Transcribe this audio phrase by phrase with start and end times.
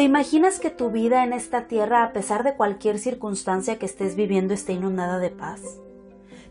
[0.00, 4.16] ¿Te imaginas que tu vida en esta tierra, a pesar de cualquier circunstancia que estés
[4.16, 5.60] viviendo, esté inundada de paz?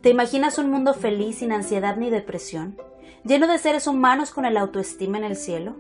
[0.02, 2.78] ¿Te imaginas un mundo feliz sin ansiedad ni depresión,
[3.23, 5.77] lleno de seres humanos con el autoestima en el cielo?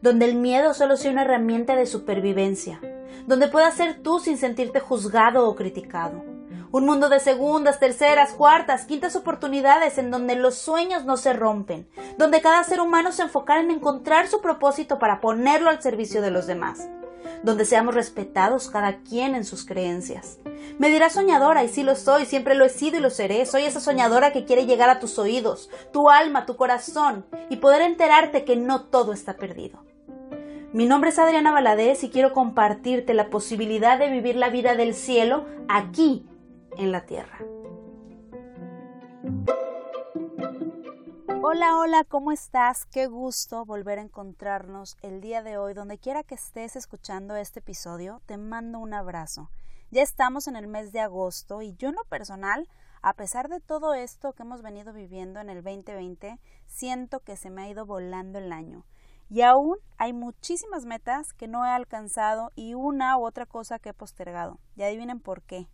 [0.00, 2.80] Donde el miedo solo sea una herramienta de supervivencia,
[3.26, 6.31] donde puedas ser tú sin sentirte juzgado o criticado.
[6.72, 11.86] Un mundo de segundas, terceras, cuartas, quintas oportunidades en donde los sueños no se rompen,
[12.16, 16.30] donde cada ser humano se enfocara en encontrar su propósito para ponerlo al servicio de
[16.30, 16.88] los demás,
[17.42, 20.38] donde seamos respetados cada quien en sus creencias.
[20.78, 23.44] Me dirás soñadora, y sí lo soy, siempre lo he sido y lo seré.
[23.44, 27.82] Soy esa soñadora que quiere llegar a tus oídos, tu alma, tu corazón, y poder
[27.82, 29.84] enterarte que no todo está perdido.
[30.72, 34.94] Mi nombre es Adriana Valadez y quiero compartirte la posibilidad de vivir la vida del
[34.94, 36.26] cielo aquí,
[36.76, 37.38] en la tierra.
[41.42, 42.86] Hola, hola, ¿cómo estás?
[42.86, 45.74] Qué gusto volver a encontrarnos el día de hoy.
[45.74, 49.50] Donde quiera que estés escuchando este episodio, te mando un abrazo.
[49.90, 52.68] Ya estamos en el mes de agosto y yo en lo personal,
[53.02, 57.50] a pesar de todo esto que hemos venido viviendo en el 2020, siento que se
[57.50, 58.86] me ha ido volando el año.
[59.28, 63.90] Y aún hay muchísimas metas que no he alcanzado y una u otra cosa que
[63.90, 64.58] he postergado.
[64.76, 65.68] Y adivinen por qué.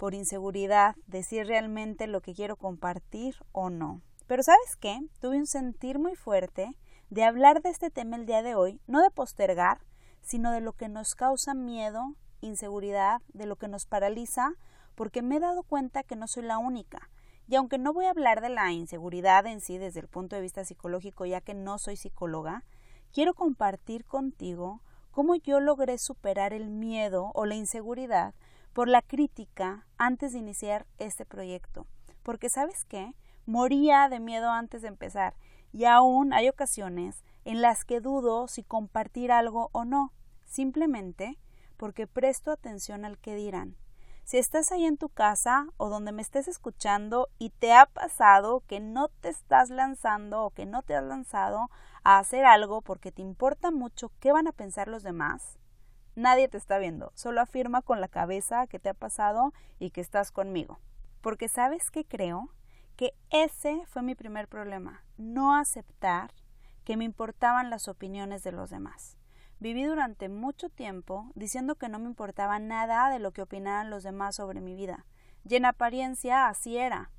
[0.00, 4.00] Por inseguridad de si realmente lo que quiero compartir o no.
[4.26, 4.98] Pero ¿sabes qué?
[5.20, 6.74] Tuve un sentir muy fuerte
[7.10, 9.82] de hablar de este tema el día de hoy, no de postergar,
[10.22, 14.54] sino de lo que nos causa miedo, inseguridad, de lo que nos paraliza,
[14.94, 17.10] porque me he dado cuenta que no soy la única.
[17.46, 20.40] Y aunque no voy a hablar de la inseguridad en sí desde el punto de
[20.40, 22.64] vista psicológico, ya que no soy psicóloga,
[23.12, 28.32] quiero compartir contigo cómo yo logré superar el miedo o la inseguridad
[28.72, 31.86] por la crítica antes de iniciar este proyecto.
[32.22, 33.14] Porque sabes qué?
[33.46, 35.34] Moría de miedo antes de empezar
[35.72, 40.12] y aún hay ocasiones en las que dudo si compartir algo o no,
[40.44, 41.38] simplemente
[41.76, 43.76] porque presto atención al que dirán.
[44.24, 48.62] Si estás ahí en tu casa o donde me estés escuchando y te ha pasado
[48.68, 51.68] que no te estás lanzando o que no te has lanzado
[52.04, 55.58] a hacer algo porque te importa mucho qué van a pensar los demás,
[56.14, 60.00] nadie te está viendo, solo afirma con la cabeza que te ha pasado y que
[60.00, 60.78] estás conmigo.
[61.20, 62.50] Porque sabes que creo
[62.96, 66.32] que ese fue mi primer problema, no aceptar
[66.84, 69.16] que me importaban las opiniones de los demás.
[69.60, 74.02] Viví durante mucho tiempo diciendo que no me importaba nada de lo que opinaran los
[74.02, 75.04] demás sobre mi vida.
[75.48, 77.10] Y en apariencia así era.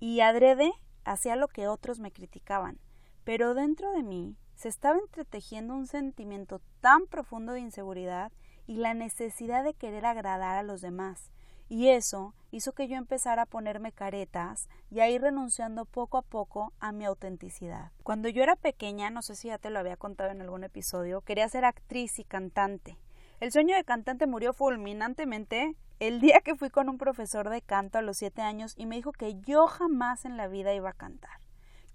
[0.00, 0.72] Y adrede
[1.04, 2.80] hacía lo que otros me criticaban.
[3.24, 8.32] Pero dentro de mí se estaba entretejiendo un sentimiento tan profundo de inseguridad
[8.66, 11.30] y la necesidad de querer agradar a los demás,
[11.68, 16.22] y eso hizo que yo empezara a ponerme caretas y a ir renunciando poco a
[16.22, 17.92] poco a mi autenticidad.
[18.02, 21.20] Cuando yo era pequeña, no sé si ya te lo había contado en algún episodio,
[21.20, 22.98] quería ser actriz y cantante.
[23.40, 27.98] El sueño de cantante murió fulminantemente el día que fui con un profesor de canto
[27.98, 30.94] a los siete años y me dijo que yo jamás en la vida iba a
[30.94, 31.40] cantar,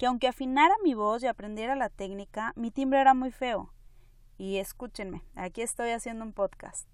[0.02, 3.72] que aunque afinara mi voz y aprendiera la técnica, mi timbre era muy feo.
[4.40, 6.88] Y escúchenme, aquí estoy haciendo un podcast.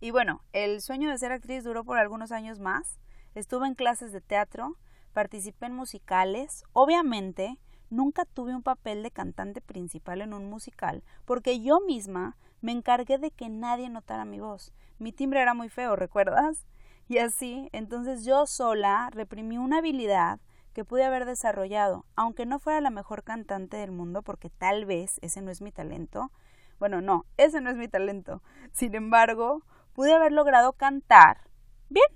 [0.00, 2.98] Y bueno, el sueño de ser actriz duró por algunos años más.
[3.34, 4.78] Estuve en clases de teatro,
[5.12, 6.64] participé en musicales.
[6.72, 7.58] Obviamente,
[7.90, 13.18] nunca tuve un papel de cantante principal en un musical, porque yo misma me encargué
[13.18, 14.72] de que nadie notara mi voz.
[14.98, 16.64] Mi timbre era muy feo, ¿recuerdas?
[17.08, 20.40] Y así, entonces yo sola reprimí una habilidad
[20.74, 25.18] que pude haber desarrollado, aunque no fuera la mejor cantante del mundo, porque tal vez
[25.22, 26.30] ese no es mi talento.
[26.78, 28.42] Bueno, no, ese no es mi talento.
[28.72, 29.62] Sin embargo,
[29.94, 31.48] pude haber logrado cantar
[31.88, 32.08] bien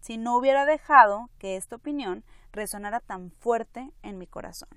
[0.00, 4.70] si no hubiera dejado que esta opinión resonara tan fuerte en mi corazón.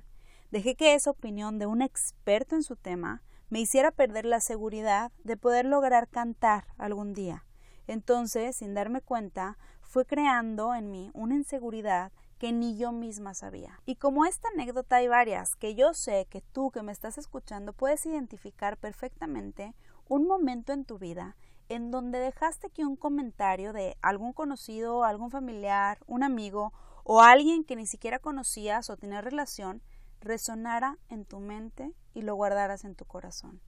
[0.52, 5.12] Dejé que esa opinión de un experto en su tema me hiciera perder la seguridad
[5.24, 7.46] de poder lograr cantar algún día.
[7.88, 13.82] Entonces, sin darme cuenta, fue creando en mí una inseguridad que ni yo misma sabía.
[13.86, 17.74] Y como esta anécdota hay varias que yo sé que tú que me estás escuchando
[17.74, 19.76] puedes identificar perfectamente
[20.08, 21.36] un momento en tu vida
[21.68, 26.74] en donde dejaste que un comentario de algún conocido, algún familiar, un amigo
[27.04, 29.84] o alguien que ni siquiera conocías o tenías relación
[30.22, 33.62] resonara en tu mente y lo guardaras en tu corazón.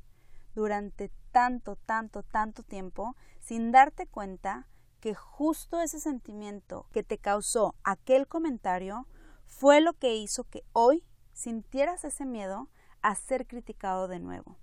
[0.55, 4.67] Durante tanto, tanto, tanto tiempo, sin darte cuenta
[5.01, 9.07] que justo ese sentimiento que te causó aquel comentario
[9.45, 11.03] fue lo que hizo que hoy
[11.33, 12.69] sintieras ese miedo
[13.01, 14.57] a ser criticado de nuevo.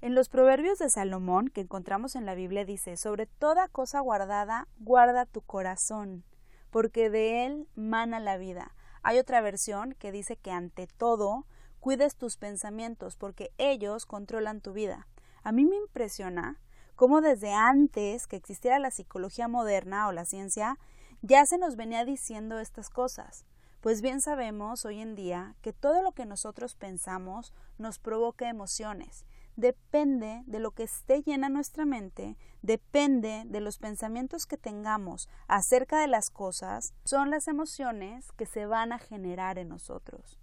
[0.00, 4.66] En los proverbios de Salomón que encontramos en la Biblia dice, sobre toda cosa guardada,
[4.78, 6.24] guarda tu corazón,
[6.70, 8.74] porque de él mana la vida.
[9.02, 11.46] Hay otra versión que dice que ante todo
[11.80, 15.06] cuides tus pensamientos porque ellos controlan tu vida.
[15.42, 16.60] A mí me impresiona
[16.96, 20.78] cómo desde antes que existiera la psicología moderna o la ciencia,
[21.22, 23.44] ya se nos venía diciendo estas cosas.
[23.80, 29.26] Pues bien sabemos hoy en día que todo lo que nosotros pensamos nos provoca emociones.
[29.54, 36.00] Depende de lo que esté llena nuestra mente, depende de los pensamientos que tengamos acerca
[36.00, 40.38] de las cosas, son las emociones que se van a generar en nosotros.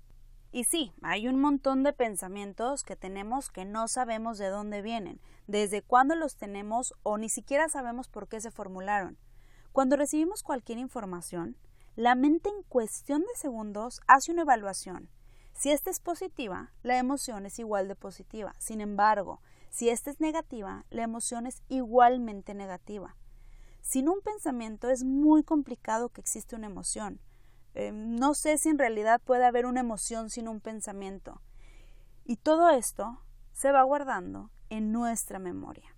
[0.54, 5.20] Y sí, hay un montón de pensamientos que tenemos que no sabemos de dónde vienen,
[5.48, 9.18] desde cuándo los tenemos o ni siquiera sabemos por qué se formularon.
[9.72, 11.58] Cuando recibimos cualquier información,
[11.96, 15.10] la mente en cuestión de segundos hace una evaluación.
[15.54, 18.54] Si esta es positiva, la emoción es igual de positiva.
[18.60, 19.42] Sin embargo,
[19.72, 23.16] si esta es negativa, la emoción es igualmente negativa.
[23.82, 27.20] Sin un pensamiento es muy complicado que exista una emoción.
[27.76, 31.42] Eh, no sé si en realidad puede haber una emoción sin un pensamiento.
[32.26, 33.20] Y todo esto
[33.54, 35.96] se va guardando en nuestra memoria.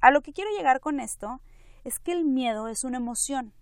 [0.00, 1.40] A lo que quiero llegar con esto
[1.84, 3.52] es que el miedo es una emoción.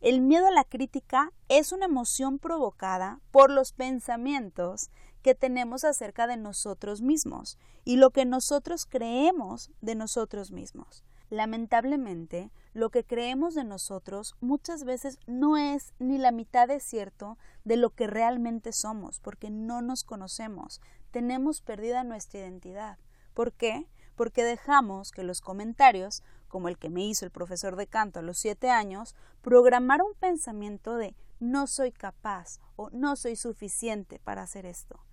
[0.00, 4.90] El miedo a la crítica es una emoción provocada por los pensamientos
[5.22, 11.04] que tenemos acerca de nosotros mismos y lo que nosotros creemos de nosotros mismos.
[11.30, 17.36] Lamentablemente, lo que creemos de nosotros muchas veces no es ni la mitad de cierto
[17.64, 20.80] de lo que realmente somos, porque no nos conocemos,
[21.10, 22.98] tenemos perdida nuestra identidad.
[23.34, 23.88] ¿Por qué?
[24.16, 28.22] Porque dejamos que los comentarios, como el que me hizo el profesor de canto a
[28.22, 34.42] los siete años, programara un pensamiento de no soy capaz o no soy suficiente para
[34.42, 35.04] hacer esto.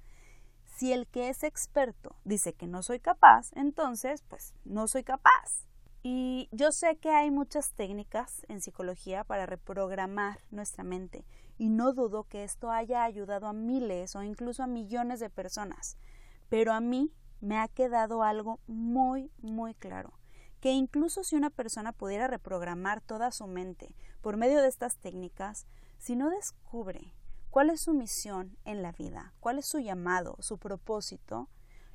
[0.76, 5.66] Si el que es experto dice que no soy capaz, entonces, pues no soy capaz.
[6.08, 11.26] Y yo sé que hay muchas técnicas en psicología para reprogramar nuestra mente
[11.58, 15.98] y no dudo que esto haya ayudado a miles o incluso a millones de personas.
[16.48, 17.12] Pero a mí
[17.42, 20.14] me ha quedado algo muy, muy claro,
[20.60, 25.66] que incluso si una persona pudiera reprogramar toda su mente por medio de estas técnicas,
[25.98, 27.16] si no descubre
[27.50, 31.50] cuál es su misión en la vida, cuál es su llamado, su propósito,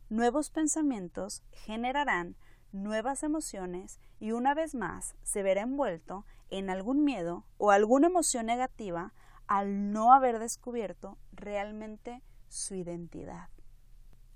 [0.09, 2.35] nuevos pensamientos generarán
[2.73, 8.47] nuevas emociones y una vez más se verá envuelto en algún miedo o alguna emoción
[8.47, 9.13] negativa
[9.47, 13.49] al no haber descubierto realmente su identidad.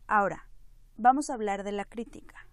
[0.07, 0.49] Ahora,
[0.97, 2.49] vamos a hablar de la crítica.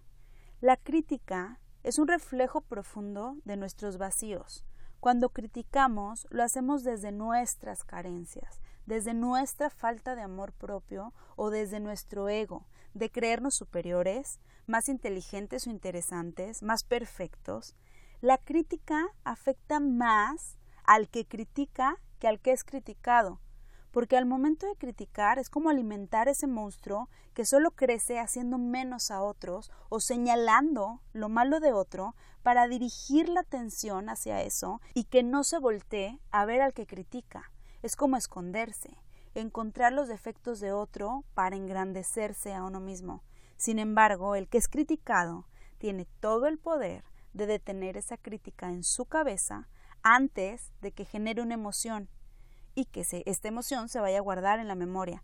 [0.60, 4.64] La crítica es un reflejo profundo de nuestros vacíos.
[5.00, 11.80] Cuando criticamos, lo hacemos desde nuestras carencias, desde nuestra falta de amor propio o desde
[11.80, 17.74] nuestro ego, de creernos superiores, más inteligentes o interesantes, más perfectos,
[18.20, 23.40] la crítica afecta más al que critica que al que es criticado,
[23.90, 29.10] porque al momento de criticar es como alimentar ese monstruo que solo crece haciendo menos
[29.10, 35.04] a otros o señalando lo malo de otro para dirigir la atención hacia eso y
[35.04, 37.50] que no se voltee a ver al que critica.
[37.82, 38.96] Es como esconderse,
[39.34, 43.22] encontrar los defectos de otro para engrandecerse a uno mismo.
[43.62, 45.46] Sin embargo, el que es criticado
[45.78, 49.68] tiene todo el poder de detener esa crítica en su cabeza
[50.02, 52.08] antes de que genere una emoción
[52.74, 55.22] y que esta emoción se vaya a guardar en la memoria.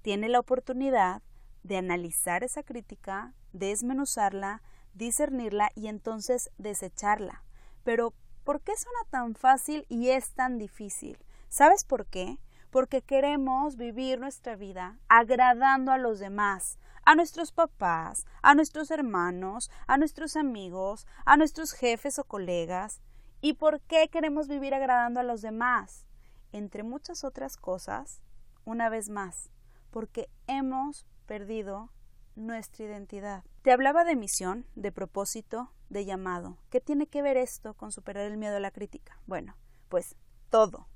[0.00, 1.22] Tiene la oportunidad
[1.64, 4.62] de analizar esa crítica, desmenuzarla,
[4.94, 7.42] discernirla y entonces desecharla.
[7.82, 11.18] Pero, ¿por qué suena tan fácil y es tan difícil?
[11.48, 12.38] ¿Sabes por qué?
[12.70, 19.70] Porque queremos vivir nuestra vida agradando a los demás, a nuestros papás, a nuestros hermanos,
[19.86, 23.00] a nuestros amigos, a nuestros jefes o colegas.
[23.40, 26.06] ¿Y por qué queremos vivir agradando a los demás?
[26.52, 28.22] Entre muchas otras cosas,
[28.64, 29.50] una vez más,
[29.90, 31.90] porque hemos perdido
[32.36, 33.44] nuestra identidad.
[33.62, 36.58] Te hablaba de misión, de propósito, de llamado.
[36.70, 39.20] ¿Qué tiene que ver esto con superar el miedo a la crítica?
[39.26, 39.56] Bueno,
[39.88, 40.16] pues
[40.50, 40.88] todo.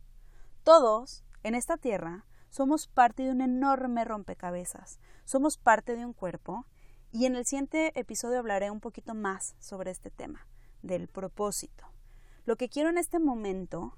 [0.62, 6.66] Todos en esta tierra somos parte de un enorme rompecabezas, somos parte de un cuerpo
[7.12, 10.46] y en el siguiente episodio hablaré un poquito más sobre este tema,
[10.82, 11.86] del propósito.
[12.44, 13.96] Lo que quiero en este momento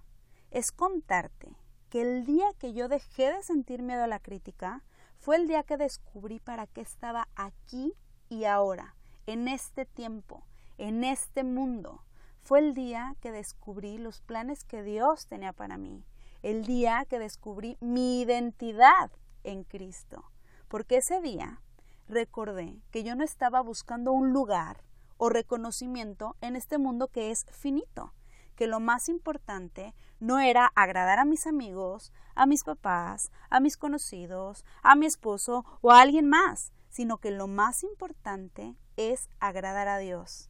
[0.50, 1.57] es contarte
[1.90, 4.85] que el día que yo dejé de sentir miedo a la crítica
[5.19, 7.95] fue el día que descubrí para qué estaba aquí
[8.28, 8.95] y ahora,
[9.26, 12.05] en este tiempo, en este mundo.
[12.40, 16.05] Fue el día que descubrí los planes que Dios tenía para mí
[16.49, 19.11] el día que descubrí mi identidad
[19.45, 20.25] en Cristo,
[20.69, 21.61] porque ese día
[22.09, 24.83] recordé que yo no estaba buscando un lugar
[25.19, 28.14] o reconocimiento en este mundo que es finito,
[28.57, 33.76] que lo más importante no era agradar a mis amigos, a mis papás, a mis
[33.76, 39.87] conocidos, a mi esposo o a alguien más, sino que lo más importante es agradar
[39.87, 40.49] a Dios.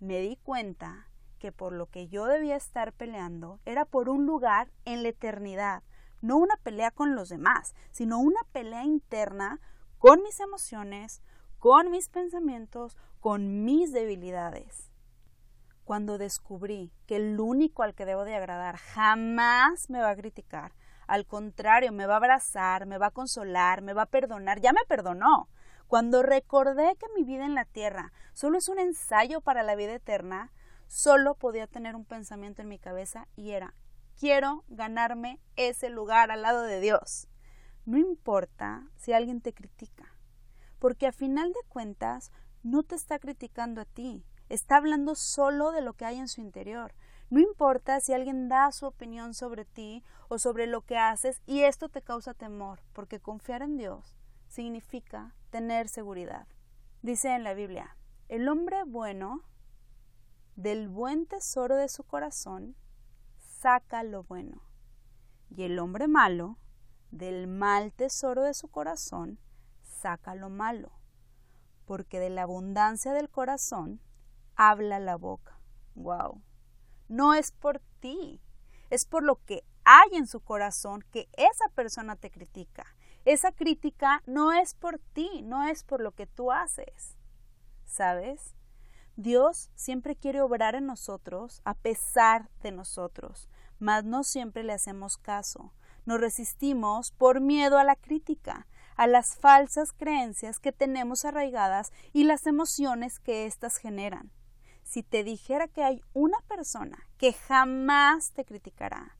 [0.00, 1.07] Me di cuenta
[1.38, 5.82] que por lo que yo debía estar peleando era por un lugar en la eternidad,
[6.20, 9.60] no una pelea con los demás, sino una pelea interna
[9.98, 11.22] con mis emociones,
[11.58, 14.90] con mis pensamientos, con mis debilidades.
[15.84, 20.72] Cuando descubrí que el único al que debo de agradar jamás me va a criticar,
[21.06, 24.74] al contrario, me va a abrazar, me va a consolar, me va a perdonar, ya
[24.74, 25.48] me perdonó.
[25.86, 29.94] Cuando recordé que mi vida en la tierra solo es un ensayo para la vida
[29.94, 30.52] eterna,
[30.88, 33.74] solo podía tener un pensamiento en mi cabeza y era,
[34.18, 37.28] quiero ganarme ese lugar al lado de Dios.
[37.84, 40.14] No importa si alguien te critica,
[40.78, 45.82] porque a final de cuentas no te está criticando a ti, está hablando solo de
[45.82, 46.94] lo que hay en su interior.
[47.30, 51.60] No importa si alguien da su opinión sobre ti o sobre lo que haces y
[51.60, 54.16] esto te causa temor, porque confiar en Dios
[54.48, 56.46] significa tener seguridad.
[57.02, 57.96] Dice en la Biblia,
[58.28, 59.42] el hombre bueno
[60.58, 62.74] del buen tesoro de su corazón
[63.38, 64.60] saca lo bueno,
[65.50, 66.58] y el hombre malo
[67.12, 69.38] del mal tesoro de su corazón
[69.84, 70.90] saca lo malo,
[71.86, 74.00] porque de la abundancia del corazón
[74.56, 75.60] habla la boca.
[75.94, 76.42] Wow.
[77.06, 78.42] No es por ti,
[78.90, 82.84] es por lo que hay en su corazón que esa persona te critica.
[83.24, 87.16] Esa crítica no es por ti, no es por lo que tú haces.
[87.84, 88.57] ¿Sabes?
[89.18, 93.48] Dios siempre quiere obrar en nosotros a pesar de nosotros,
[93.80, 95.72] mas no siempre le hacemos caso.
[96.06, 102.22] Nos resistimos por miedo a la crítica, a las falsas creencias que tenemos arraigadas y
[102.22, 104.30] las emociones que éstas generan.
[104.84, 109.16] Si te dijera que hay una persona que jamás te criticará,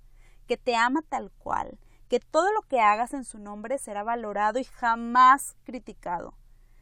[0.47, 1.77] que te ama tal cual,
[2.09, 6.35] que todo lo que hagas en su nombre será valorado y jamás criticado,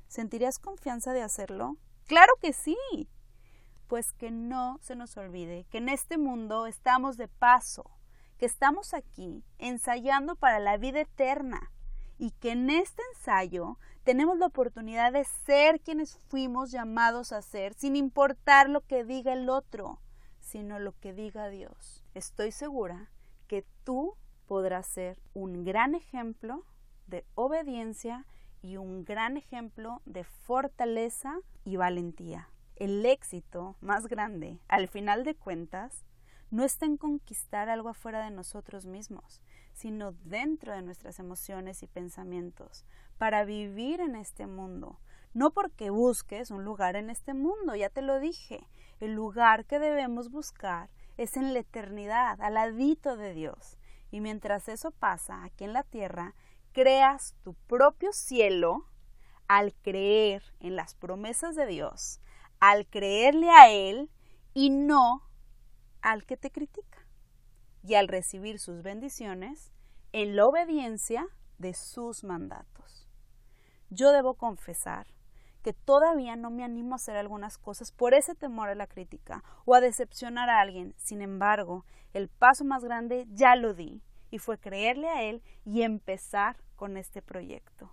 [0.07, 1.79] ¿sentirías confianza de hacerlo?
[2.07, 2.77] Claro que sí.
[3.89, 7.91] Pues que no se nos olvide que en este mundo estamos de paso,
[8.39, 11.73] que estamos aquí ensayando para la vida eterna
[12.19, 17.75] y que en este ensayo tenemos la oportunidad de ser quienes fuimos llamados a ser,
[17.75, 20.01] sin importar lo que diga el otro,
[20.41, 22.05] sino lo que diga Dios.
[22.15, 23.11] Estoy segura
[23.47, 26.65] que tú podrás ser un gran ejemplo
[27.07, 28.27] de obediencia
[28.67, 32.49] y un gran ejemplo de fortaleza y valentía.
[32.75, 36.05] El éxito más grande, al final de cuentas,
[36.51, 39.41] no está en conquistar algo afuera de nosotros mismos,
[39.73, 42.85] sino dentro de nuestras emociones y pensamientos,
[43.19, 44.99] para vivir en este mundo.
[45.33, 48.69] No porque busques un lugar en este mundo, ya te lo dije,
[48.99, 53.79] el lugar que debemos buscar es en la eternidad, al ladito de Dios.
[54.11, 56.35] Y mientras eso pasa aquí en la tierra,
[56.77, 58.85] creas tu propio cielo
[59.49, 62.21] al creer en las promesas de Dios,
[62.61, 64.11] al creerle a Él
[64.53, 65.23] y no
[66.03, 66.99] al que te critica.
[67.83, 69.73] Y al recibir sus bendiciones
[70.13, 73.09] en la obediencia de sus mandatos.
[73.89, 75.07] Yo debo confesar
[75.63, 79.43] que todavía no me animo a hacer algunas cosas por ese temor a la crítica
[79.65, 80.95] o a decepcionar a alguien.
[80.99, 85.81] Sin embargo, el paso más grande ya lo di y fue creerle a él y
[85.81, 87.91] empezar con este proyecto.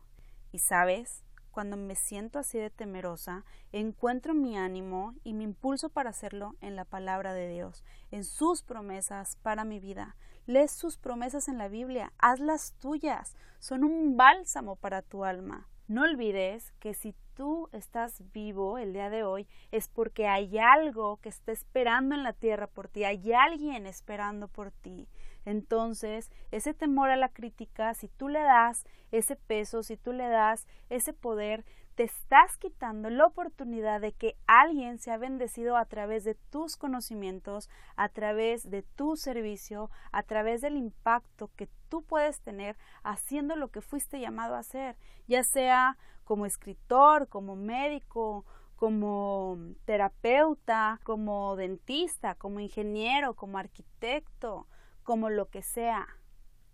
[0.51, 1.23] Y sabes,
[1.53, 6.75] cuando me siento así de temerosa, encuentro mi ánimo y mi impulso para hacerlo en
[6.75, 10.15] la palabra de Dios, en sus promesas para mi vida.
[10.45, 15.69] Lees sus promesas en la Biblia, hazlas tuyas, son un bálsamo para tu alma.
[15.93, 21.17] No olvides que si tú estás vivo el día de hoy es porque hay algo
[21.17, 25.07] que está esperando en la tierra por ti, hay alguien esperando por ti.
[25.45, 30.27] Entonces, ese temor a la crítica, si tú le das ese peso, si tú le
[30.29, 31.63] das ese poder,
[31.95, 37.69] te estás quitando la oportunidad de que alguien sea bendecido a través de tus conocimientos,
[37.95, 43.69] a través de tu servicio, a través del impacto que tú puedes tener haciendo lo
[43.69, 44.97] que fuiste llamado a hacer,
[45.27, 48.45] ya sea como escritor, como médico,
[48.75, 54.67] como terapeuta, como dentista, como ingeniero, como arquitecto,
[55.03, 56.07] como lo que sea.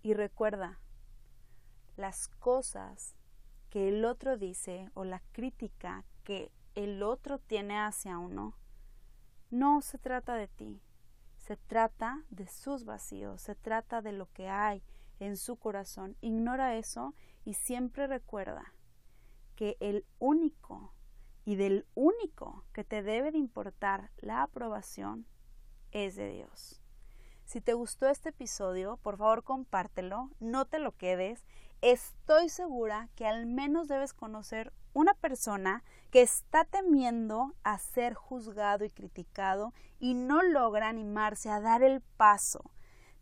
[0.02, 0.80] Y recuerda,
[1.98, 3.19] las cosas
[3.70, 8.56] que el otro dice o la crítica que el otro tiene hacia uno,
[9.50, 10.82] no se trata de ti,
[11.38, 14.84] se trata de sus vacíos, se trata de lo que hay
[15.20, 16.16] en su corazón.
[16.22, 18.74] Ignora eso y siempre recuerda
[19.56, 20.94] que el único
[21.46, 25.26] y del único que te debe de importar la aprobación
[25.92, 26.80] es de Dios.
[27.46, 31.44] Si te gustó este episodio, por favor compártelo, no te lo quedes.
[31.82, 38.84] Estoy segura que al menos debes conocer una persona que está temiendo a ser juzgado
[38.84, 42.72] y criticado y no logra animarse a dar el paso.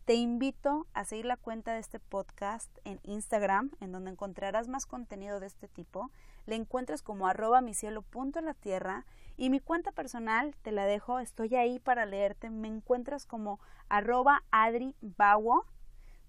[0.06, 4.86] Te invito a seguir la cuenta de este podcast en Instagram, en donde encontrarás más
[4.86, 6.10] contenido de este tipo.
[6.44, 10.72] Le encuentras como arroba mi cielo punto en la tierra y mi cuenta personal te
[10.72, 12.50] la dejo, estoy ahí para leerte.
[12.50, 14.96] Me encuentras como arroba Adri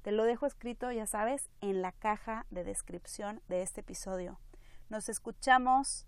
[0.01, 4.39] Te lo dejo escrito, ya sabes, en la caja de descripción de este episodio.
[4.87, 6.07] Nos escuchamos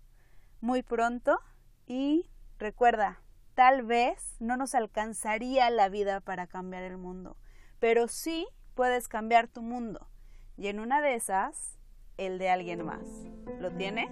[0.60, 1.38] muy pronto
[1.86, 3.20] y recuerda,
[3.54, 7.36] tal vez no nos alcanzaría la vida para cambiar el mundo,
[7.80, 10.08] pero sí puedes cambiar tu mundo
[10.56, 11.78] y en una de esas,
[12.16, 13.04] el de alguien más.
[13.60, 14.10] ¿Lo tienes?